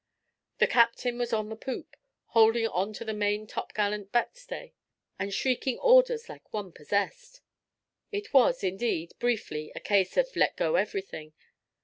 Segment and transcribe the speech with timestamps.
[0.57, 1.95] The captain was on the poop,
[2.29, 4.73] holding on to the main topgallant backstay,
[5.19, 7.41] and shrieking orders like one possessed.
[8.11, 11.33] It was, indeed, briefly, a case of "Let go everything!"